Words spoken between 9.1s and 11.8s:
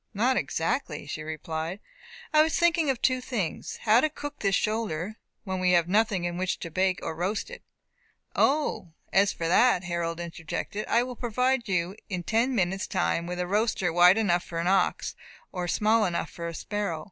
as for that," Harold interjected, "I will provide